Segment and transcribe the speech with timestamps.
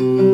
[0.00, 0.29] Mm-hmm.